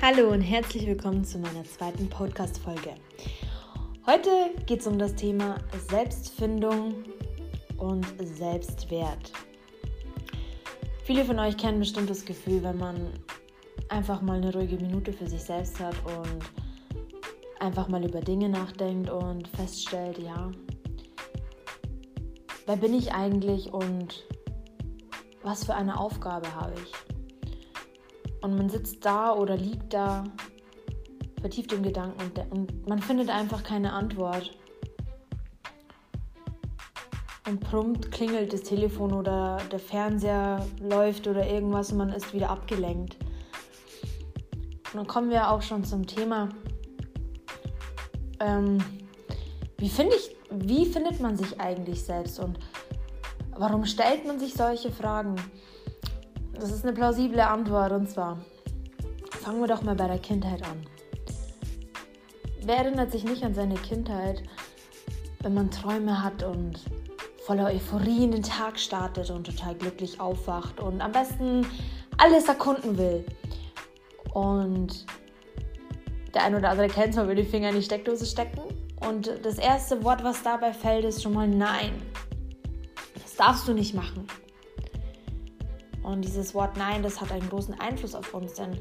Hallo 0.00 0.28
und 0.28 0.42
herzlich 0.42 0.86
willkommen 0.86 1.24
zu 1.24 1.40
meiner 1.40 1.64
zweiten 1.64 2.08
Podcast-Folge. 2.08 2.94
Heute 4.06 4.30
geht 4.64 4.78
es 4.78 4.86
um 4.86 4.96
das 4.96 5.16
Thema 5.16 5.58
Selbstfindung 5.90 7.02
und 7.78 8.06
Selbstwert. 8.22 9.32
Viele 11.02 11.24
von 11.24 11.40
euch 11.40 11.56
kennen 11.56 11.80
bestimmt 11.80 12.08
das 12.08 12.24
Gefühl, 12.24 12.62
wenn 12.62 12.78
man 12.78 13.12
einfach 13.88 14.22
mal 14.22 14.36
eine 14.36 14.54
ruhige 14.54 14.76
Minute 14.76 15.12
für 15.12 15.28
sich 15.28 15.42
selbst 15.42 15.80
hat 15.80 15.96
und 16.04 16.44
einfach 17.58 17.88
mal 17.88 18.04
über 18.04 18.20
Dinge 18.20 18.48
nachdenkt 18.48 19.10
und 19.10 19.48
feststellt, 19.48 20.18
ja, 20.18 20.52
wer 22.66 22.76
bin 22.76 22.94
ich 22.94 23.12
eigentlich 23.12 23.72
und 23.72 24.24
was 25.42 25.64
für 25.64 25.74
eine 25.74 25.98
Aufgabe 25.98 26.54
habe 26.54 26.74
ich? 26.84 27.17
Und 28.40 28.56
man 28.56 28.68
sitzt 28.68 29.04
da 29.04 29.32
oder 29.32 29.56
liegt 29.56 29.92
da, 29.94 30.24
vertieft 31.40 31.72
im 31.72 31.82
Gedanken 31.82 32.20
und, 32.20 32.52
und 32.52 32.88
man 32.88 33.00
findet 33.00 33.30
einfach 33.30 33.62
keine 33.62 33.92
Antwort. 33.92 34.56
Und 37.48 37.60
prompt 37.60 38.12
klingelt 38.12 38.52
das 38.52 38.62
Telefon 38.62 39.12
oder 39.12 39.58
der 39.72 39.78
Fernseher 39.78 40.66
läuft 40.80 41.26
oder 41.26 41.46
irgendwas 41.48 41.92
und 41.92 41.98
man 41.98 42.10
ist 42.10 42.34
wieder 42.34 42.50
abgelenkt. 42.50 43.16
Und 44.92 44.94
dann 44.94 45.06
kommen 45.06 45.30
wir 45.30 45.50
auch 45.50 45.62
schon 45.62 45.82
zum 45.84 46.06
Thema. 46.06 46.50
Ähm, 48.40 48.78
wie, 49.78 49.88
find 49.88 50.12
ich, 50.12 50.36
wie 50.50 50.84
findet 50.86 51.20
man 51.20 51.36
sich 51.36 51.58
eigentlich 51.60 52.02
selbst 52.04 52.38
und 52.38 52.58
warum 53.56 53.84
stellt 53.86 54.26
man 54.26 54.38
sich 54.38 54.54
solche 54.54 54.90
Fragen? 54.90 55.36
Das 56.60 56.72
ist 56.72 56.84
eine 56.84 56.92
plausible 56.92 57.46
Antwort 57.46 57.92
und 57.92 58.10
zwar 58.10 58.36
fangen 59.30 59.60
wir 59.60 59.68
doch 59.68 59.82
mal 59.82 59.94
bei 59.94 60.08
der 60.08 60.18
Kindheit 60.18 60.60
an. 60.64 60.84
Wer 62.62 62.78
erinnert 62.78 63.12
sich 63.12 63.22
nicht 63.24 63.44
an 63.44 63.54
seine 63.54 63.76
Kindheit, 63.76 64.42
wenn 65.40 65.54
man 65.54 65.70
Träume 65.70 66.22
hat 66.22 66.42
und 66.42 66.80
voller 67.46 67.66
Euphorie 67.66 68.24
in 68.24 68.32
den 68.32 68.42
Tag 68.42 68.78
startet 68.78 69.30
und 69.30 69.46
total 69.46 69.76
glücklich 69.76 70.20
aufwacht 70.20 70.80
und 70.80 71.00
am 71.00 71.12
besten 71.12 71.64
alles 72.16 72.48
erkunden 72.48 72.98
will? 72.98 73.24
Und 74.34 75.06
der 76.34 76.42
ein 76.42 76.56
oder 76.56 76.70
andere 76.70 76.88
kennt 76.88 77.10
es, 77.10 77.16
man 77.16 77.28
will 77.28 77.36
die 77.36 77.44
Finger 77.44 77.68
in 77.68 77.76
die 77.76 77.82
Steckdose 77.82 78.26
stecken. 78.26 78.60
Und 79.06 79.32
das 79.44 79.58
erste 79.58 80.02
Wort, 80.02 80.24
was 80.24 80.42
dabei 80.42 80.72
fällt, 80.72 81.04
ist 81.04 81.22
schon 81.22 81.34
mal 81.34 81.46
Nein. 81.46 81.92
Das 83.14 83.36
darfst 83.36 83.68
du 83.68 83.72
nicht 83.72 83.94
machen. 83.94 84.26
Und 86.08 86.22
dieses 86.22 86.54
Wort 86.54 86.78
Nein, 86.78 87.02
das 87.02 87.20
hat 87.20 87.30
einen 87.30 87.46
großen 87.50 87.78
Einfluss 87.80 88.14
auf 88.14 88.32
uns, 88.32 88.54
denn 88.54 88.80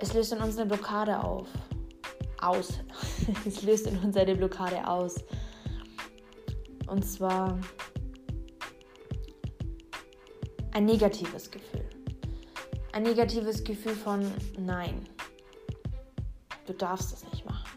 es 0.00 0.12
löst 0.12 0.32
in 0.32 0.40
uns 0.40 0.58
eine 0.58 0.66
Blockade 0.66 1.22
auf. 1.22 1.46
Aus. 2.40 2.80
es 3.46 3.62
löst 3.62 3.86
in 3.86 3.96
uns 3.98 4.16
eine 4.16 4.34
Blockade 4.34 4.88
aus. 4.88 5.24
Und 6.88 7.04
zwar 7.04 7.60
ein 10.72 10.84
negatives 10.84 11.48
Gefühl. 11.48 11.88
Ein 12.90 13.04
negatives 13.04 13.62
Gefühl 13.62 13.94
von 13.94 14.28
Nein. 14.58 15.08
Du 16.66 16.72
darfst 16.72 17.12
das 17.12 17.24
nicht 17.30 17.46
machen. 17.46 17.70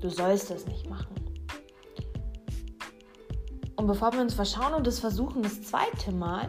Du 0.00 0.10
sollst 0.10 0.50
das 0.50 0.66
nicht 0.66 0.90
machen. 0.90 1.14
Und 3.76 3.86
bevor 3.86 4.12
wir 4.12 4.20
uns 4.20 4.34
verschauen 4.34 4.74
und 4.74 4.84
das 4.84 4.98
versuchen, 4.98 5.44
das 5.44 5.62
zweite 5.62 6.10
Mal, 6.10 6.48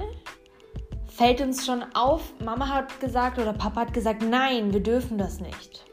fällt 1.20 1.42
uns 1.42 1.66
schon 1.66 1.84
auf, 1.96 2.22
Mama 2.40 2.70
hat 2.70 2.98
gesagt 3.02 3.40
oder 3.40 3.52
Papa 3.52 3.82
hat 3.82 3.94
gesagt, 3.94 4.22
nein, 4.22 4.72
wir 4.72 4.80
dürfen 4.80 5.18
das 5.18 5.42
nicht. 5.42 5.84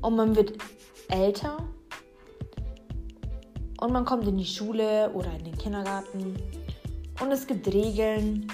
Und 0.00 0.16
man 0.16 0.34
wird 0.34 0.54
älter 1.10 1.58
und 3.82 3.92
man 3.92 4.06
kommt 4.06 4.26
in 4.26 4.38
die 4.38 4.46
Schule 4.46 5.10
oder 5.12 5.30
in 5.38 5.44
den 5.44 5.58
Kindergarten 5.58 6.34
und 7.20 7.30
es 7.30 7.46
gibt 7.46 7.66
Regeln, 7.66 8.50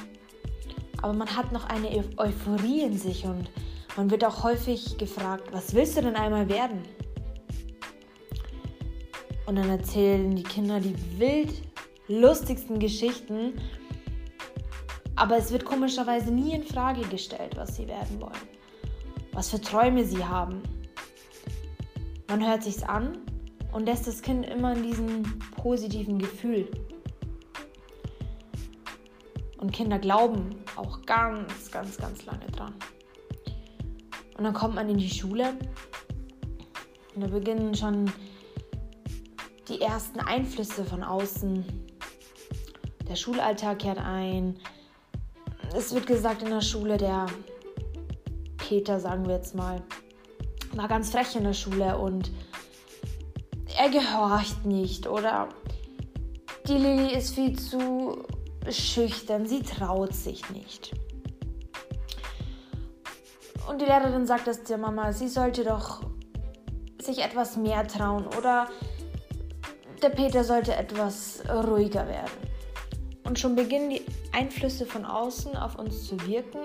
aber 1.00 1.12
man 1.12 1.28
hat 1.36 1.52
noch 1.52 1.66
eine 1.66 2.04
Euphorie 2.16 2.80
in 2.80 2.98
sich 2.98 3.26
und 3.26 3.48
man 3.96 4.10
wird 4.10 4.24
auch 4.24 4.42
häufig 4.42 4.98
gefragt, 4.98 5.52
was 5.52 5.72
willst 5.72 5.96
du 5.96 6.02
denn 6.02 6.16
einmal 6.16 6.48
werden? 6.48 6.82
Und 9.46 9.54
dann 9.54 9.70
erzählen 9.70 10.34
die 10.34 10.42
Kinder 10.42 10.80
die 10.80 10.96
wild 11.16 11.67
lustigsten 12.08 12.78
Geschichten. 12.78 13.54
Aber 15.16 15.36
es 15.36 15.52
wird 15.52 15.64
komischerweise 15.64 16.32
nie 16.32 16.52
in 16.54 16.64
Frage 16.64 17.02
gestellt, 17.02 17.56
was 17.56 17.76
sie 17.76 17.86
werden 17.86 18.20
wollen. 18.20 18.32
Was 19.32 19.50
für 19.50 19.60
Träume 19.60 20.04
sie 20.04 20.24
haben. 20.24 20.62
Man 22.28 22.46
hört 22.46 22.62
sich's 22.62 22.82
an 22.82 23.18
und 23.72 23.86
lässt 23.86 24.06
das 24.06 24.22
Kind 24.22 24.46
immer 24.46 24.74
in 24.74 24.82
diesem 24.82 25.22
positiven 25.56 26.18
Gefühl. 26.18 26.70
Und 29.58 29.72
Kinder 29.72 29.98
glauben 29.98 30.54
auch 30.76 31.02
ganz, 31.04 31.70
ganz, 31.70 31.96
ganz 31.96 32.24
lange 32.26 32.46
dran. 32.46 32.74
Und 34.36 34.44
dann 34.44 34.54
kommt 34.54 34.76
man 34.76 34.88
in 34.88 34.98
die 34.98 35.10
Schule 35.10 35.54
und 37.14 37.22
da 37.22 37.26
beginnen 37.26 37.74
schon 37.74 38.10
die 39.68 39.80
ersten 39.80 40.20
Einflüsse 40.20 40.84
von 40.84 41.02
außen 41.02 41.87
der 43.08 43.16
Schulalltag 43.16 43.80
kehrt 43.80 43.98
ein. 43.98 44.58
Es 45.74 45.94
wird 45.94 46.06
gesagt 46.06 46.42
in 46.42 46.50
der 46.50 46.60
Schule, 46.60 46.96
der 46.96 47.26
Peter, 48.56 49.00
sagen 49.00 49.26
wir 49.26 49.36
jetzt 49.36 49.54
mal, 49.54 49.82
war 50.74 50.88
ganz 50.88 51.10
frech 51.10 51.34
in 51.36 51.44
der 51.44 51.54
Schule 51.54 51.96
und 51.98 52.30
er 53.76 53.88
gehorcht 53.88 54.66
nicht 54.66 55.06
oder 55.06 55.48
die 56.66 56.74
Lilly 56.74 57.14
ist 57.14 57.34
viel 57.34 57.58
zu 57.58 58.24
schüchtern, 58.68 59.46
sie 59.46 59.62
traut 59.62 60.14
sich 60.14 60.48
nicht. 60.50 60.94
Und 63.68 63.80
die 63.80 63.86
Lehrerin 63.86 64.26
sagt 64.26 64.48
es 64.48 64.64
der 64.64 64.78
Mama, 64.78 65.12
sie 65.12 65.28
sollte 65.28 65.64
doch 65.64 66.02
sich 67.00 67.22
etwas 67.22 67.56
mehr 67.56 67.86
trauen 67.86 68.26
oder 68.38 68.68
der 70.02 70.10
Peter 70.10 70.44
sollte 70.44 70.74
etwas 70.74 71.42
ruhiger 71.48 72.06
werden. 72.06 72.47
Und 73.28 73.38
schon 73.38 73.54
beginnen 73.56 73.90
die 73.90 74.00
Einflüsse 74.32 74.86
von 74.86 75.04
außen 75.04 75.54
auf 75.54 75.78
uns 75.78 76.06
zu 76.06 76.18
wirken. 76.26 76.60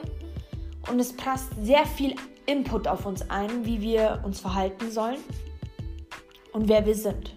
Und 0.90 0.97
es 0.97 1.12
passt 1.12 1.50
sehr 1.62 1.85
viel 1.85 2.16
Input 2.46 2.88
auf 2.88 3.06
uns 3.06 3.29
ein, 3.29 3.66
wie 3.66 3.81
wir 3.81 4.22
uns 4.24 4.40
verhalten 4.40 4.90
sollen 4.90 5.19
und 6.53 6.69
wer 6.69 6.85
wir 6.85 6.96
sind. 6.96 7.35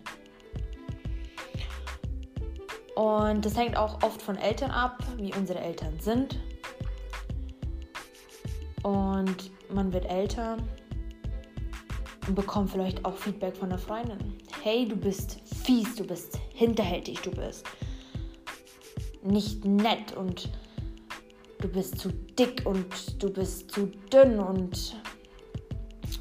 Und 2.94 3.44
das 3.44 3.56
hängt 3.56 3.76
auch 3.76 4.00
oft 4.04 4.22
von 4.22 4.36
Eltern 4.36 4.70
ab, 4.70 5.02
wie 5.16 5.34
unsere 5.34 5.58
Eltern 5.58 5.98
sind. 5.98 6.38
Und 8.84 9.50
man 9.74 9.92
wird 9.92 10.04
älter 10.06 10.56
und 12.28 12.36
bekommt 12.36 12.70
vielleicht 12.70 13.04
auch 13.04 13.16
Feedback 13.16 13.56
von 13.56 13.70
einer 13.70 13.78
Freundin. 13.78 14.38
Hey, 14.62 14.86
du 14.86 14.94
bist 14.94 15.40
fies, 15.64 15.96
du 15.96 16.04
bist 16.04 16.38
hinterhältig, 16.54 17.20
du 17.22 17.32
bist 17.32 17.66
nicht 19.26 19.64
nett 19.64 20.16
und 20.16 20.50
du 21.60 21.68
bist 21.68 21.98
zu 21.98 22.10
dick 22.10 22.62
und 22.64 23.22
du 23.22 23.32
bist 23.32 23.70
zu 23.70 23.86
dünn 24.12 24.38
und 24.38 24.96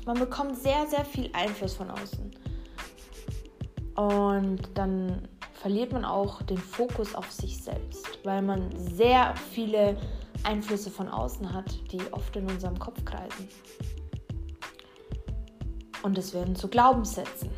man 0.05 0.19
bekommt 0.19 0.57
sehr, 0.57 0.85
sehr 0.87 1.05
viel 1.05 1.29
Einfluss 1.33 1.73
von 1.73 1.89
außen. 1.89 2.31
Und 3.95 4.61
dann 4.75 5.27
verliert 5.53 5.93
man 5.93 6.05
auch 6.05 6.41
den 6.43 6.57
Fokus 6.57 7.15
auf 7.15 7.31
sich 7.31 7.57
selbst, 7.57 8.19
weil 8.23 8.41
man 8.41 8.69
sehr 8.77 9.33
viele 9.51 9.97
Einflüsse 10.43 10.91
von 10.91 11.07
außen 11.07 11.53
hat, 11.53 11.73
die 11.91 12.01
oft 12.11 12.35
in 12.35 12.49
unserem 12.49 12.77
Kopf 12.77 13.03
kreisen. 13.03 13.49
Und 16.03 16.17
es 16.17 16.33
werden 16.33 16.55
zu 16.55 16.67
Glaubenssätzen. 16.67 17.49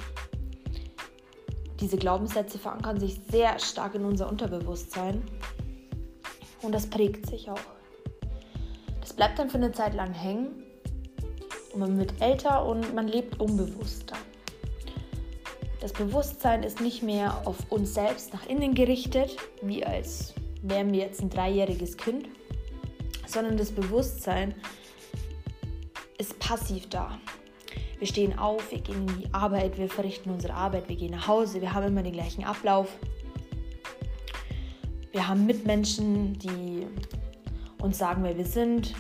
Diese 1.82 1.98
Glaubenssätze 1.98 2.58
verankern 2.58 3.00
sich 3.00 3.20
sehr 3.30 3.60
stark 3.60 3.96
in 3.96 4.06
unser 4.06 4.30
Unterbewusstsein 4.30 5.22
und 6.62 6.74
das 6.74 6.88
prägt 6.88 7.28
sich 7.28 7.50
auch. 7.50 7.60
Das 9.02 9.14
bleibt 9.14 9.40
dann 9.40 9.50
für 9.50 9.58
eine 9.58 9.72
Zeit 9.72 9.94
lang 9.94 10.14
hängen 10.14 10.64
und 11.74 11.80
man 11.80 11.98
wird 11.98 12.14
älter 12.20 12.66
und 12.66 12.94
man 12.94 13.08
lebt 13.08 13.40
unbewusster. 13.40 14.16
Das 15.80 15.94
Bewusstsein 15.94 16.64
ist 16.64 16.82
nicht 16.82 17.04
mehr 17.04 17.46
auf 17.46 17.58
uns 17.70 17.94
selbst 17.94 18.34
nach 18.34 18.48
innen 18.48 18.74
gerichtet, 18.74 19.38
wie 19.62 19.86
als 19.86 20.34
wären 20.62 20.92
wir 20.92 21.00
jetzt 21.02 21.22
ein 21.22 21.30
dreijähriges 21.30 21.98
Kind, 21.98 22.28
sondern 23.28 23.58
das 23.58 23.72
Bewusstsein 23.72 24.56
ist 26.18 26.38
passiv 26.40 26.90
da. 26.90 27.20
Wir 28.00 28.08
stehen 28.08 28.38
auf, 28.38 28.72
wir 28.72 28.80
gehen 28.80 29.08
in 29.08 29.22
die 29.22 29.34
Arbeit, 29.34 29.78
wir 29.78 29.90
verrichten 29.90 30.30
unsere 30.30 30.54
Arbeit, 30.54 30.90
wir 30.90 30.96
gehen 30.96 31.12
nach 31.12 31.28
Hause, 31.28 31.62
wir 31.62 31.74
haben 31.74 31.88
immer 31.88 32.04
den 32.04 32.14
gleichen 32.14 32.44
Ablauf. 32.44 32.90
Wir 35.12 35.28
haben 35.28 35.46
Mitmenschen, 35.46 36.38
die 36.40 36.88
uns 37.82 37.98
sagen, 37.98 38.24
wer 38.24 38.38
wir 38.38 38.46
sind. 38.46 38.94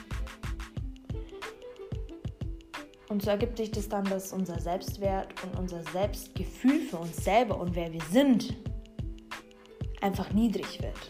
Und 3.09 3.23
so 3.23 3.29
ergibt 3.29 3.57
sich 3.57 3.71
das 3.71 3.87
dann, 3.87 4.05
dass 4.05 4.33
unser 4.33 4.59
Selbstwert 4.59 5.33
und 5.43 5.57
unser 5.57 5.81
Selbstgefühl 5.91 6.81
für 6.81 6.97
uns 6.97 7.23
selber 7.23 7.59
und 7.59 7.75
wer 7.75 7.91
wir 7.91 8.01
sind 8.11 8.55
einfach 10.01 10.31
niedrig 10.31 10.81
wird. 10.81 11.09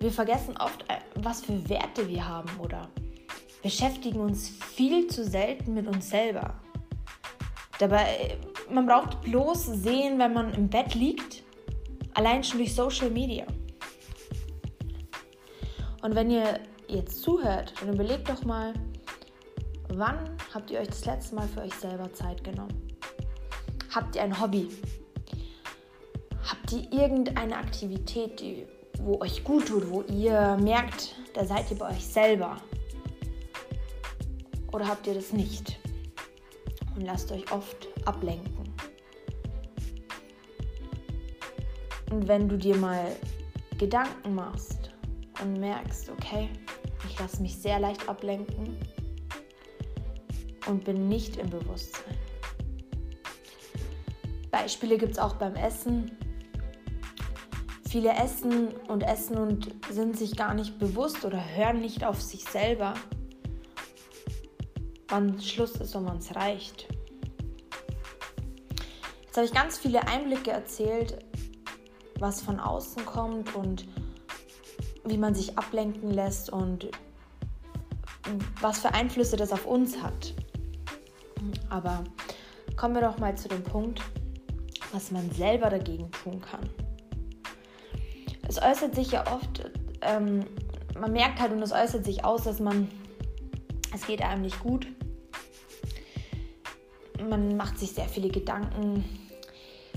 Wir 0.00 0.12
vergessen 0.12 0.54
oft, 0.58 0.82
äh, 0.88 0.98
was 1.16 1.42
für 1.42 1.68
Werte 1.68 2.06
wir 2.08 2.26
haben 2.26 2.50
oder 2.60 2.90
beschäftigen 3.62 4.20
uns 4.20 4.48
viel 4.48 5.08
zu 5.08 5.24
selten 5.24 5.74
mit 5.74 5.86
uns 5.88 6.10
selber. 6.10 6.60
Dabei, 7.78 8.04
äh, 8.04 8.72
man 8.72 8.86
braucht 8.86 9.22
bloß 9.22 9.66
sehen, 9.66 10.18
wenn 10.18 10.32
man 10.32 10.54
im 10.54 10.68
Bett 10.68 10.94
liegt 10.94 11.45
allein 12.16 12.42
schon 12.42 12.58
durch 12.58 12.74
Social 12.74 13.10
Media. 13.10 13.46
Und 16.02 16.14
wenn 16.14 16.30
ihr 16.30 16.60
jetzt 16.88 17.22
zuhört, 17.22 17.74
dann 17.80 17.94
überlegt 17.94 18.28
doch 18.28 18.44
mal, 18.44 18.72
wann 19.88 20.36
habt 20.52 20.70
ihr 20.70 20.80
euch 20.80 20.88
das 20.88 21.04
letzte 21.04 21.34
Mal 21.34 21.46
für 21.48 21.60
euch 21.60 21.74
selber 21.74 22.12
Zeit 22.12 22.42
genommen? 22.42 22.96
Habt 23.94 24.16
ihr 24.16 24.22
ein 24.22 24.40
Hobby? 24.40 24.68
Habt 26.50 26.72
ihr 26.72 26.90
irgendeine 26.92 27.56
Aktivität, 27.56 28.40
die, 28.40 28.66
wo 28.98 29.20
euch 29.20 29.44
gut 29.44 29.68
tut, 29.68 29.90
wo 29.90 30.02
ihr 30.02 30.56
merkt, 30.62 31.16
da 31.34 31.44
seid 31.44 31.70
ihr 31.70 31.78
bei 31.78 31.90
euch 31.90 32.06
selber? 32.06 32.56
Oder 34.72 34.88
habt 34.88 35.06
ihr 35.06 35.14
das 35.14 35.32
nicht? 35.32 35.78
Und 36.94 37.02
lasst 37.02 37.30
euch 37.32 37.50
oft 37.52 37.88
ablenken. 38.06 38.55
Und 42.16 42.28
wenn 42.28 42.48
du 42.48 42.56
dir 42.56 42.74
mal 42.78 43.14
Gedanken 43.76 44.34
machst 44.34 44.90
und 45.42 45.60
merkst, 45.60 46.08
okay, 46.08 46.48
ich 47.06 47.18
lasse 47.18 47.42
mich 47.42 47.54
sehr 47.56 47.78
leicht 47.78 48.08
ablenken 48.08 48.74
und 50.66 50.82
bin 50.82 51.08
nicht 51.08 51.36
im 51.36 51.50
Bewusstsein. 51.50 52.16
Beispiele 54.50 54.96
gibt 54.96 55.12
es 55.12 55.18
auch 55.18 55.34
beim 55.34 55.56
Essen. 55.56 56.16
Viele 57.86 58.14
essen 58.14 58.68
und 58.88 59.02
essen 59.02 59.36
und 59.36 59.74
sind 59.90 60.16
sich 60.16 60.36
gar 60.36 60.54
nicht 60.54 60.78
bewusst 60.78 61.22
oder 61.26 61.44
hören 61.54 61.82
nicht 61.82 62.02
auf 62.02 62.22
sich 62.22 62.44
selber, 62.44 62.94
wann 65.08 65.38
Schluss 65.42 65.76
ist 65.76 65.94
und 65.94 66.06
wann 66.06 66.16
es 66.16 66.34
reicht. 66.34 66.88
Jetzt 69.26 69.36
habe 69.36 69.44
ich 69.44 69.52
ganz 69.52 69.76
viele 69.76 70.08
Einblicke 70.08 70.50
erzählt, 70.50 71.25
was 72.18 72.40
von 72.40 72.60
außen 72.60 73.04
kommt 73.04 73.54
und 73.54 73.86
wie 75.04 75.18
man 75.18 75.34
sich 75.34 75.56
ablenken 75.58 76.10
lässt 76.10 76.50
und 76.50 76.90
was 78.60 78.80
für 78.80 78.92
Einflüsse 78.92 79.36
das 79.36 79.52
auf 79.52 79.66
uns 79.66 80.02
hat. 80.02 80.34
Aber 81.70 82.02
kommen 82.76 82.94
wir 82.94 83.02
doch 83.02 83.18
mal 83.18 83.36
zu 83.36 83.48
dem 83.48 83.62
Punkt, 83.62 84.02
was 84.92 85.10
man 85.10 85.30
selber 85.30 85.70
dagegen 85.70 86.10
tun 86.10 86.40
kann 86.40 86.68
es 88.48 88.62
äußert 88.62 88.94
sich 88.94 89.12
ja 89.12 89.24
oft, 89.32 89.70
ähm, 90.02 90.44
man 90.98 91.12
merkt 91.12 91.40
halt 91.40 91.52
und 91.52 91.62
es 91.62 91.72
äußert 91.72 92.04
sich 92.04 92.24
aus, 92.24 92.44
dass 92.44 92.60
man, 92.60 92.88
es 93.94 94.06
geht 94.06 94.22
einem 94.22 94.42
nicht 94.42 94.60
gut. 94.60 94.86
Man 97.28 97.56
macht 97.56 97.78
sich 97.78 97.92
sehr 97.92 98.08
viele 98.08 98.28
Gedanken 98.28 99.04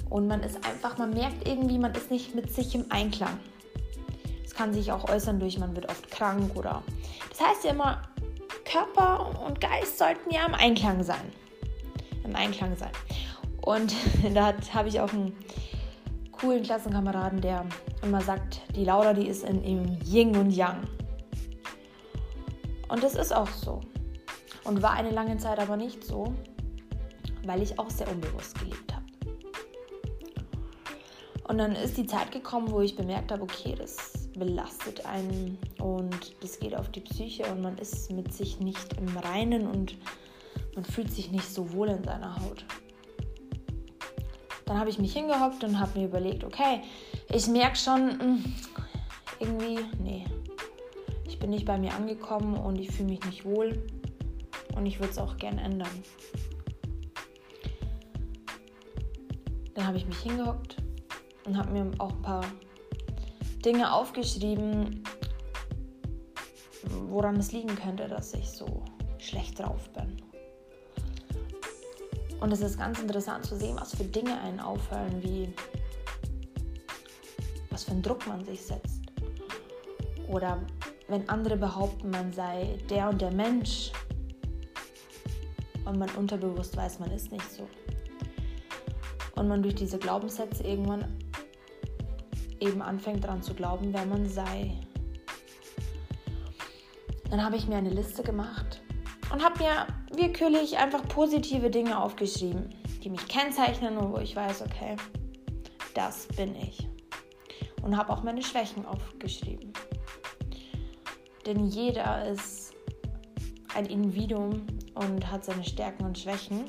und 0.10 0.28
man 0.28 0.42
ist 0.42 0.58
einfach, 0.66 0.98
man 0.98 1.12
merkt 1.14 1.48
irgendwie, 1.48 1.78
man 1.78 1.94
ist 1.94 2.12
nicht 2.12 2.36
mit 2.36 2.54
sich 2.54 2.74
im 2.76 2.86
Einklang. 2.90 3.40
Es 4.44 4.54
kann 4.56 4.74
sich 4.74 4.92
auch 4.92 5.08
äußern 5.10 5.40
durch, 5.40 5.60
man 5.60 5.76
wird 5.76 5.90
oft 5.90 6.10
krank 6.10 6.56
oder. 6.56 6.84
Das 7.30 7.40
heißt 7.40 7.64
ja 7.66 7.72
immer, 7.72 8.02
Körper 8.66 9.44
und 9.46 9.62
Geist 9.62 9.98
sollten 9.98 10.34
ja 10.34 10.46
im 10.46 10.56
Einklang 10.56 11.04
sein. 11.04 11.32
Im 12.24 12.36
Einklang 12.36 12.76
sein. 12.76 12.92
Und 13.62 13.94
da 14.34 14.54
habe 14.74 14.90
ich 14.90 15.00
auch 15.00 15.12
einen 15.14 15.36
coolen 16.32 16.64
Klassenkameraden, 16.64 17.42
der 17.42 17.66
immer 18.02 18.22
sagt, 18.22 18.62
die 18.76 18.86
Laura, 18.86 19.14
die 19.14 19.28
ist 19.28 19.44
in 19.44 19.64
im 19.64 20.00
Yin 20.06 20.36
und 20.36 20.52
Yang. 20.52 20.88
Und 22.88 23.04
das 23.04 23.16
ist 23.16 23.34
auch 23.34 23.50
so. 23.50 23.82
Und 24.64 24.82
war 24.82 24.94
eine 24.94 25.12
lange 25.12 25.38
Zeit 25.38 25.60
aber 25.60 25.78
nicht 25.78 26.04
so, 26.04 26.34
weil 27.46 27.62
ich 27.62 27.78
auch 27.78 27.90
sehr 27.90 28.10
unbewusst 28.10 28.58
gelebt 28.60 28.94
habe. 28.94 28.99
Und 31.50 31.58
dann 31.58 31.72
ist 31.72 31.98
die 31.98 32.06
Zeit 32.06 32.32
gekommen, 32.32 32.70
wo 32.70 32.80
ich 32.80 32.96
bemerkt 32.96 33.32
habe, 33.32 33.42
okay, 33.42 33.74
das 33.76 34.30
belastet 34.38 35.04
einen 35.08 35.58
und 35.80 36.36
das 36.44 36.60
geht 36.60 36.76
auf 36.76 36.92
die 36.92 37.00
Psyche 37.00 37.44
und 37.52 37.64
man 37.64 37.76
ist 37.80 38.12
mit 38.12 38.32
sich 38.32 38.60
nicht 38.60 38.94
im 39.00 39.18
Reinen 39.18 39.66
und 39.66 39.98
man 40.76 40.86
fühlt 40.86 41.12
sich 41.12 41.32
nicht 41.32 41.52
so 41.52 41.74
wohl 41.74 41.88
in 41.88 42.04
seiner 42.04 42.36
Haut. 42.36 42.66
Dann 44.68 44.78
habe 44.78 44.92
ich 44.92 45.00
mich 45.00 45.12
hingehockt 45.12 45.64
und 45.64 45.80
habe 45.80 45.98
mir 45.98 46.06
überlegt, 46.06 46.44
okay, 46.44 46.84
ich 47.34 47.48
merke 47.48 47.78
schon, 47.78 48.20
hm, 48.20 48.56
irgendwie, 49.40 49.80
nee, 49.98 50.26
ich 51.26 51.40
bin 51.40 51.50
nicht 51.50 51.66
bei 51.66 51.80
mir 51.80 51.96
angekommen 51.96 52.58
und 52.58 52.80
ich 52.80 52.92
fühle 52.92 53.10
mich 53.10 53.26
nicht 53.26 53.44
wohl 53.44 53.90
und 54.76 54.86
ich 54.86 55.00
würde 55.00 55.14
es 55.14 55.18
auch 55.18 55.36
gern 55.38 55.58
ändern. 55.58 56.04
Dann 59.74 59.88
habe 59.88 59.98
ich 59.98 60.06
mich 60.06 60.20
hingehockt 60.20 60.78
und 61.46 61.58
habe 61.58 61.72
mir 61.72 61.92
auch 62.00 62.12
ein 62.12 62.22
paar 62.22 62.46
Dinge 63.66 63.94
aufgeschrieben, 63.94 65.04
woran 67.10 67.38
es 67.38 67.52
liegen 67.52 67.76
könnte, 67.76 68.08
dass 68.08 68.34
ich 68.34 68.50
so 68.50 68.84
schlecht 69.18 69.60
drauf 69.60 69.90
bin. 69.90 70.22
Und 72.40 72.54
es 72.54 72.62
ist 72.62 72.78
ganz 72.78 73.00
interessant 73.00 73.46
zu 73.46 73.58
sehen, 73.58 73.78
was 73.80 73.96
für 73.96 74.06
Dinge 74.06 74.40
einen 74.42 74.60
auffallen, 74.60 75.22
wie 75.22 75.54
was 77.70 77.84
für 77.84 77.92
einen 77.92 78.02
Druck 78.02 78.26
man 78.28 78.46
sich 78.46 78.62
setzt. 78.62 79.02
Oder 80.28 80.62
wenn 81.08 81.28
andere 81.28 81.58
behaupten, 81.58 82.12
man 82.12 82.32
sei 82.32 82.78
der 82.90 83.10
und 83.10 83.22
der 83.22 83.32
Mensch 83.32 83.92
und 85.86 85.98
man 85.98 86.10
unterbewusst 86.12 86.78
weiß, 86.78 87.00
man 87.00 87.12
ist 87.12 87.32
nicht 87.32 87.52
so. 87.52 87.68
Und 89.36 89.48
man 89.48 89.62
durch 89.62 89.76
diese 89.76 89.98
Glaubenssätze 89.98 90.64
irgendwann 90.64 91.19
eben 92.60 92.82
anfängt 92.82 93.24
daran 93.24 93.42
zu 93.42 93.54
glauben, 93.54 93.94
wer 93.94 94.06
man 94.06 94.28
sei. 94.28 94.76
Dann 97.30 97.44
habe 97.44 97.56
ich 97.56 97.68
mir 97.68 97.78
eine 97.78 97.92
Liste 97.92 98.24
gemacht 98.24 98.82
und 99.32 99.44
habe 99.44 99.64
mir 99.64 99.88
willkürlich 100.16 100.78
einfach 100.78 101.08
positive 101.08 101.70
Dinge 101.70 102.02
aufgeschrieben, 102.02 102.70
die 103.04 103.10
mich 103.10 103.28
kennzeichnen 103.28 103.98
und 103.98 104.14
wo 104.14 104.18
ich 104.18 104.36
weiß, 104.36 104.64
okay, 104.64 104.96
das 105.94 106.28
bin 106.28 106.56
ich. 106.56 106.88
Und 107.84 107.96
habe 107.96 108.12
auch 108.12 108.24
meine 108.24 108.42
Schwächen 108.42 108.86
aufgeschrieben. 108.86 109.72
Denn 111.46 111.66
jeder 111.66 112.28
ist 112.30 112.74
ein 113.76 113.86
Individuum 113.86 114.66
und 114.96 115.32
hat 115.32 115.46
seine 115.46 115.64
Stärken 115.64 116.06
und 116.06 116.18
Schwächen. 116.18 116.66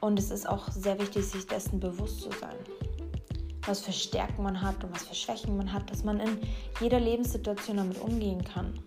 Und 0.00 0.18
es 0.18 0.30
ist 0.30 0.48
auch 0.48 0.68
sehr 0.70 0.98
wichtig, 0.98 1.24
sich 1.24 1.46
dessen 1.46 1.78
bewusst 1.78 2.22
zu 2.22 2.30
sein. 2.32 2.56
Was 3.66 3.80
für 3.80 3.92
Stärken 3.92 4.42
man 4.42 4.60
hat 4.60 4.82
und 4.82 4.92
was 4.94 5.04
für 5.04 5.14
Schwächen 5.14 5.56
man 5.56 5.72
hat, 5.72 5.90
dass 5.90 6.04
man 6.04 6.20
in 6.20 6.38
jeder 6.80 6.98
Lebenssituation 6.98 7.76
damit 7.76 8.00
umgehen 8.00 8.42
kann. 8.44 8.78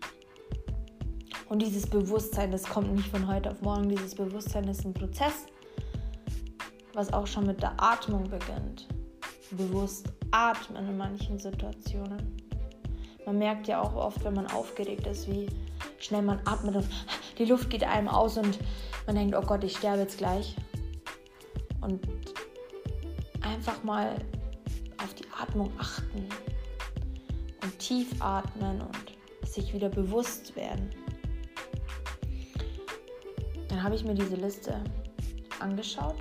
Und 1.47 1.61
dieses 1.61 1.87
Bewusstsein, 1.87 2.51
das 2.51 2.63
kommt 2.63 2.93
nicht 2.93 3.07
von 3.07 3.27
heute 3.27 3.51
auf 3.51 3.61
morgen. 3.61 3.87
Dieses 3.87 4.15
Bewusstsein 4.15 4.67
ist 4.67 4.83
ein 4.83 4.93
Prozess, 4.93 5.45
was 6.93 7.13
auch 7.13 7.27
schon 7.27 7.45
mit 7.45 7.61
der 7.61 7.81
Atmung 7.81 8.23
beginnt. 8.29 8.87
Bewusst 9.51 10.07
atmen 10.31 10.89
in 10.89 10.97
manchen 10.97 11.37
Situationen. 11.37 12.35
Man 13.25 13.37
merkt 13.37 13.67
ja 13.67 13.81
auch 13.81 13.95
oft, 13.95 14.23
wenn 14.23 14.33
man 14.33 14.47
aufgeregt 14.47 15.07
ist, 15.07 15.27
wie 15.29 15.47
schnell 15.99 16.21
man 16.21 16.39
atmet 16.45 16.75
und 16.75 16.87
die 17.37 17.45
Luft 17.45 17.69
geht 17.69 17.83
einem 17.83 18.07
aus 18.07 18.37
und 18.37 18.59
man 19.05 19.15
denkt, 19.15 19.35
oh 19.35 19.41
Gott, 19.41 19.63
ich 19.63 19.77
sterbe 19.77 20.01
jetzt 20.01 20.17
gleich. 20.17 20.55
Und 21.81 22.01
einfach 23.41 23.83
mal 23.83 24.15
Atmung 25.39 25.71
achten 25.77 26.27
und 27.61 27.79
tief 27.79 28.21
atmen 28.21 28.81
und 28.81 29.47
sich 29.47 29.73
wieder 29.73 29.89
bewusst 29.89 30.55
werden. 30.55 30.89
Dann 33.69 33.83
habe 33.83 33.95
ich 33.95 34.03
mir 34.03 34.13
diese 34.15 34.35
Liste 34.35 34.81
angeschaut, 35.59 36.17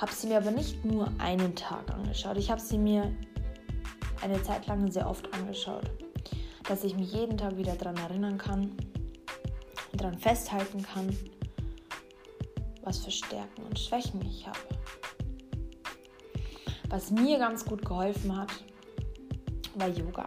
habe 0.00 0.12
sie 0.12 0.28
mir 0.28 0.38
aber 0.38 0.50
nicht 0.50 0.84
nur 0.84 1.10
einen 1.18 1.54
Tag 1.54 1.90
angeschaut. 1.90 2.36
Ich 2.36 2.50
habe 2.50 2.60
sie 2.60 2.78
mir 2.78 3.12
eine 4.22 4.42
Zeit 4.42 4.66
lang 4.66 4.90
sehr 4.90 5.08
oft 5.08 5.32
angeschaut, 5.34 5.90
dass 6.68 6.84
ich 6.84 6.96
mich 6.96 7.12
jeden 7.12 7.36
Tag 7.36 7.56
wieder 7.56 7.74
daran 7.74 7.96
erinnern 7.96 8.38
kann 8.38 8.72
und 9.92 10.00
daran 10.00 10.18
festhalten 10.18 10.82
kann, 10.82 11.16
was 12.82 12.98
für 12.98 13.10
Stärken 13.10 13.62
und 13.64 13.78
Schwächen 13.78 14.20
ich 14.24 14.46
habe. 14.46 14.58
Was 16.88 17.10
mir 17.10 17.38
ganz 17.38 17.64
gut 17.64 17.84
geholfen 17.84 18.34
hat, 18.36 18.50
war 19.74 19.88
Yoga. 19.88 20.26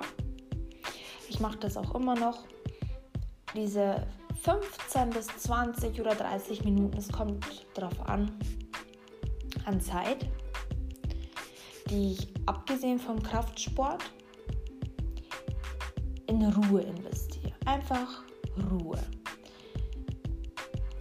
Ich 1.27 1.39
mache 1.39 1.57
das 1.57 1.75
auch 1.75 1.95
immer 1.95 2.15
noch 2.15 2.43
diese 3.55 4.07
15 4.43 5.09
bis 5.09 5.27
20 5.27 5.99
oder 5.99 6.15
30 6.15 6.63
Minuten, 6.63 6.97
es 6.97 7.11
kommt 7.11 7.45
darauf 7.73 7.99
an, 8.07 8.31
an 9.65 9.79
Zeit, 9.81 10.29
die 11.89 12.13
ich 12.13 12.33
abgesehen 12.45 12.99
vom 12.99 13.21
Kraftsport 13.21 14.03
in 16.27 16.43
Ruhe 16.43 16.81
investiere. 16.81 17.53
Einfach 17.65 18.23
Ruhe. 18.71 18.99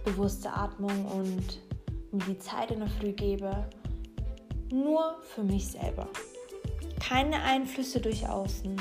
Bewusste 0.03 0.51
Atmung 0.51 1.05
und 1.05 1.61
mir 2.11 2.33
die 2.33 2.39
Zeit 2.39 2.71
in 2.71 2.79
der 2.79 2.89
Früh 2.89 3.13
gebe, 3.13 3.69
nur 4.71 5.17
für 5.23 5.43
mich 5.43 5.67
selber. 5.67 6.07
Keine 6.99 7.41
Einflüsse 7.41 7.99
durch 7.99 8.27
Außen. 8.27 8.79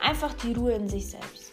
Einfach 0.00 0.34
die 0.34 0.52
Ruhe 0.52 0.72
in 0.72 0.88
sich 0.88 1.10
selbst. 1.10 1.52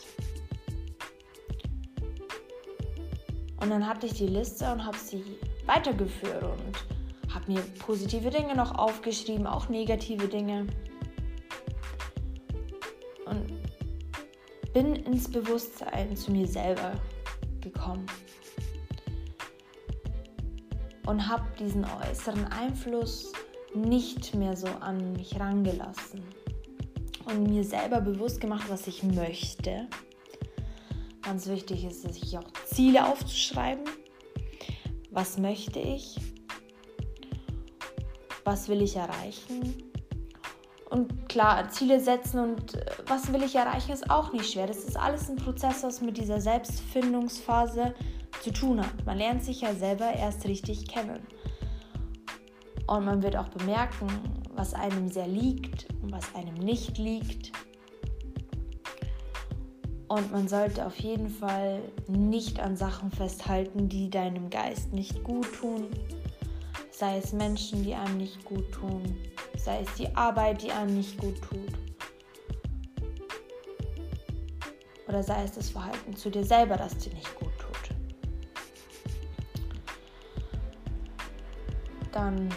Und 3.61 3.69
dann 3.69 3.87
hatte 3.87 4.05
ich 4.05 4.13
die 4.13 4.27
Liste 4.27 4.71
und 4.71 4.85
habe 4.85 4.97
sie 4.97 5.23
weitergeführt 5.65 6.43
und 6.43 7.33
habe 7.33 7.51
mir 7.51 7.61
positive 7.79 8.29
Dinge 8.29 8.55
noch 8.55 8.77
aufgeschrieben, 8.77 9.45
auch 9.45 9.69
negative 9.69 10.27
Dinge. 10.27 10.67
Und 13.25 13.59
bin 14.73 14.95
ins 14.95 15.29
Bewusstsein 15.29 16.15
zu 16.15 16.31
mir 16.31 16.47
selber 16.47 16.93
gekommen 17.61 18.05
und 21.09 21.27
habe 21.27 21.43
diesen 21.57 21.85
äußeren 21.85 22.45
Einfluss 22.45 23.33
nicht 23.73 24.35
mehr 24.35 24.55
so 24.55 24.67
an 24.67 25.13
mich 25.13 25.39
rangelassen 25.39 26.21
und 27.25 27.49
mir 27.49 27.63
selber 27.63 27.99
bewusst 27.99 28.39
gemacht, 28.39 28.65
was 28.69 28.85
ich 28.85 29.01
möchte. 29.01 29.87
Ganz 31.23 31.47
wichtig 31.47 31.83
ist 31.83 32.05
es, 32.05 32.15
sich 32.15 32.37
auch 32.37 32.45
Ziele 32.65 33.07
aufzuschreiben. 33.07 33.85
Was 35.09 35.39
möchte 35.39 35.79
ich? 35.79 36.15
Was 38.43 38.69
will 38.69 38.83
ich 38.83 38.95
erreichen? 38.95 39.83
Und 40.91 41.27
klar, 41.27 41.69
Ziele 41.69 41.99
setzen 41.99 42.39
und 42.39 42.75
äh, 42.75 42.85
was 43.07 43.33
will 43.33 43.41
ich 43.43 43.55
erreichen, 43.55 43.91
ist 43.91 44.09
auch 44.11 44.31
nicht 44.31 44.51
schwer. 44.51 44.67
Das 44.67 44.77
ist 44.77 44.97
alles 44.97 45.29
ein 45.29 45.37
Prozess, 45.37 45.83
was 45.83 46.01
mit 46.01 46.17
dieser 46.17 46.39
Selbstfindungsphase 46.39 47.95
zu 48.41 48.51
tun 48.51 48.79
hat. 48.79 49.05
Man 49.05 49.17
lernt 49.17 49.43
sich 49.43 49.61
ja 49.61 49.73
selber 49.73 50.13
erst 50.13 50.45
richtig 50.45 50.87
kennen. 50.87 51.19
Und 52.87 53.05
man 53.05 53.21
wird 53.21 53.35
auch 53.35 53.49
bemerken, 53.49 54.07
was 54.55 54.73
einem 54.73 55.09
sehr 55.09 55.27
liegt 55.27 55.87
und 56.01 56.11
was 56.11 56.33
einem 56.33 56.55
nicht 56.55 56.97
liegt. 56.97 57.51
Und 60.07 60.31
man 60.31 60.47
sollte 60.47 60.85
auf 60.85 60.97
jeden 60.99 61.29
Fall 61.29 61.81
nicht 62.07 62.59
an 62.59 62.75
Sachen 62.75 63.11
festhalten, 63.11 63.89
die 63.89 64.09
deinem 64.09 64.49
Geist 64.49 64.91
nicht 64.91 65.23
gut 65.23 65.47
tun. 65.53 65.85
Sei 66.91 67.17
es 67.17 67.31
Menschen, 67.31 67.83
die 67.83 67.93
einem 67.93 68.17
nicht 68.17 68.43
gut 68.43 68.71
tun. 68.71 69.03
Sei 69.55 69.81
es 69.81 69.93
die 69.93 70.13
Arbeit, 70.15 70.63
die 70.63 70.71
einem 70.71 70.95
nicht 70.97 71.19
gut 71.19 71.39
tut. 71.41 71.73
Oder 75.07 75.21
sei 75.21 75.43
es 75.43 75.51
das 75.51 75.69
Verhalten 75.69 76.15
zu 76.15 76.31
dir 76.31 76.43
selber, 76.43 76.75
das 76.75 76.97
dir 76.97 77.13
nicht 77.13 77.35
gut 77.35 77.48
dann, 82.19 82.49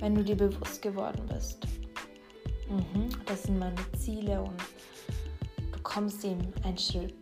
wenn 0.00 0.16
du 0.16 0.24
dir 0.24 0.36
bewusst 0.36 0.82
geworden 0.82 1.24
bist, 1.32 1.64
mhm, 2.68 3.10
das 3.26 3.44
sind 3.44 3.60
meine 3.60 3.76
Ziele 3.96 4.42
und 4.42 4.60
du 5.72 5.78
kommst 5.84 6.24
ihm 6.24 6.40
einen 6.64 6.78
Schritt, 6.78 7.14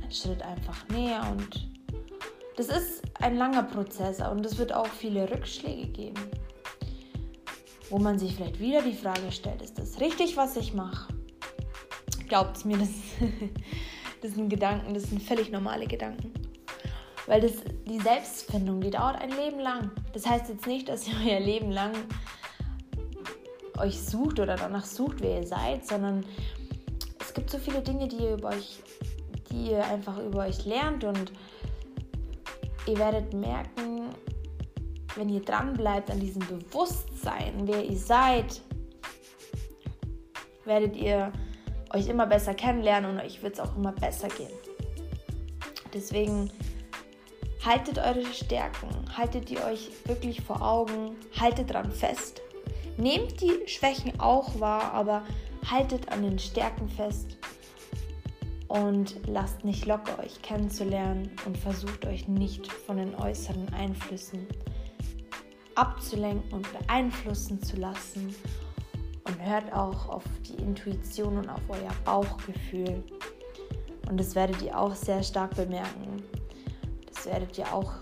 einen 0.00 0.12
Schritt 0.12 0.42
einfach 0.42 0.88
näher 0.90 1.26
und 1.32 1.68
das 2.56 2.68
ist 2.68 3.02
ein 3.20 3.36
langer 3.36 3.64
Prozess 3.64 4.20
und 4.20 4.46
es 4.46 4.56
wird 4.58 4.72
auch 4.72 4.86
viele 4.86 5.28
Rückschläge 5.28 5.88
geben, 5.88 6.30
wo 7.90 7.98
man 7.98 8.16
sich 8.16 8.36
vielleicht 8.36 8.60
wieder 8.60 8.82
die 8.82 8.94
Frage 8.94 9.32
stellt, 9.32 9.60
ist 9.60 9.76
das 9.76 10.00
richtig, 10.00 10.36
was 10.36 10.56
ich 10.56 10.72
mache? 10.72 11.12
Glaubt 12.28 12.64
mir, 12.64 12.78
das, 12.78 12.90
das 14.22 14.34
sind 14.34 14.50
Gedanken, 14.50 14.94
das 14.94 15.04
sind 15.04 15.20
völlig 15.20 15.50
normale 15.50 15.88
Gedanken. 15.88 16.45
Weil 17.26 17.40
das, 17.40 17.52
die 17.88 17.98
Selbstfindung, 17.98 18.80
die 18.80 18.90
dauert 18.90 19.20
ein 19.20 19.30
Leben 19.30 19.60
lang. 19.60 19.90
Das 20.12 20.26
heißt 20.26 20.48
jetzt 20.48 20.66
nicht, 20.66 20.88
dass 20.88 21.06
ihr 21.08 21.14
euer 21.26 21.40
Leben 21.40 21.70
lang 21.70 21.92
euch 23.78 24.00
sucht 24.00 24.40
oder 24.40 24.56
danach 24.56 24.84
sucht, 24.84 25.20
wer 25.20 25.40
ihr 25.40 25.46
seid, 25.46 25.86
sondern 25.86 26.24
es 27.20 27.34
gibt 27.34 27.50
so 27.50 27.58
viele 27.58 27.82
Dinge, 27.82 28.08
die 28.08 28.16
ihr 28.16 28.34
über 28.34 28.48
euch, 28.48 28.82
die 29.50 29.72
ihr 29.72 29.84
einfach 29.84 30.18
über 30.18 30.44
euch 30.44 30.64
lernt 30.64 31.04
und 31.04 31.32
ihr 32.86 32.96
werdet 32.98 33.34
merken, 33.34 34.10
wenn 35.16 35.28
ihr 35.28 35.40
dran 35.40 35.74
bleibt 35.74 36.10
an 36.10 36.20
diesem 36.20 36.46
Bewusstsein, 36.46 37.52
wer 37.64 37.84
ihr 37.84 37.98
seid, 37.98 38.60
werdet 40.64 40.96
ihr 40.96 41.32
euch 41.92 42.08
immer 42.08 42.26
besser 42.26 42.54
kennenlernen 42.54 43.12
und 43.12 43.20
euch 43.20 43.42
wird 43.42 43.54
es 43.54 43.60
auch 43.60 43.76
immer 43.76 43.92
besser 43.92 44.28
gehen. 44.28 44.52
Deswegen 45.94 46.50
Haltet 47.66 47.98
eure 47.98 48.24
Stärken, 48.32 48.88
haltet 49.16 49.50
die 49.50 49.58
euch 49.58 49.90
wirklich 50.04 50.40
vor 50.40 50.62
Augen, 50.62 51.16
haltet 51.36 51.72
dran 51.72 51.90
fest. 51.90 52.40
Nehmt 52.96 53.40
die 53.40 53.66
Schwächen 53.66 54.20
auch 54.20 54.60
wahr, 54.60 54.92
aber 54.92 55.24
haltet 55.68 56.12
an 56.12 56.22
den 56.22 56.38
Stärken 56.38 56.88
fest 56.88 57.36
und 58.68 59.16
lasst 59.26 59.64
nicht 59.64 59.84
locker, 59.84 60.16
euch 60.20 60.40
kennenzulernen 60.42 61.28
und 61.44 61.58
versucht 61.58 62.06
euch 62.06 62.28
nicht 62.28 62.70
von 62.70 62.98
den 62.98 63.16
äußeren 63.16 63.68
Einflüssen 63.74 64.46
abzulenken 65.74 66.52
und 66.52 66.68
beeinflussen 66.72 67.60
zu 67.62 67.76
lassen. 67.76 68.34
Und 69.24 69.44
hört 69.44 69.72
auch 69.72 70.08
auf 70.08 70.22
die 70.48 70.54
Intuition 70.62 71.38
und 71.38 71.48
auf 71.48 71.60
euer 71.68 71.90
Bauchgefühl. 72.04 73.02
Und 74.08 74.20
das 74.20 74.36
werdet 74.36 74.62
ihr 74.62 74.78
auch 74.78 74.94
sehr 74.94 75.24
stark 75.24 75.56
bemerken, 75.56 76.22
werdet 77.26 77.58
ihr 77.58 77.72
auch 77.72 77.92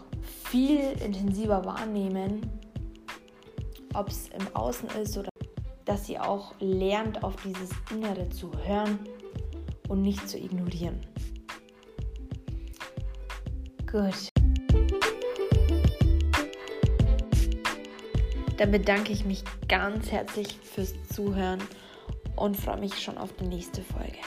viel 0.45 0.81
intensiver 1.05 1.65
wahrnehmen, 1.65 2.49
ob 3.95 4.09
es 4.09 4.29
im 4.29 4.55
Außen 4.55 4.89
ist 5.03 5.17
oder 5.17 5.31
dass 5.85 6.09
ihr 6.09 6.27
auch 6.27 6.55
lernt, 6.61 7.23
auf 7.23 7.37
dieses 7.43 7.71
Innere 7.91 8.29
zu 8.31 8.51
hören 8.65 8.99
und 9.89 10.03
nicht 10.03 10.29
zu 10.29 10.39
ignorieren. 10.39 11.01
Gut. 13.91 14.29
Dann 18.57 18.71
bedanke 18.71 19.13
ich 19.13 19.25
mich 19.25 19.43
ganz 19.69 20.11
herzlich 20.11 20.59
fürs 20.63 20.95
Zuhören 21.13 21.61
und 22.37 22.57
freue 22.57 22.79
mich 22.79 23.03
schon 23.03 23.19
auf 23.19 23.33
die 23.35 23.47
nächste 23.47 23.83
Folge. 23.83 24.19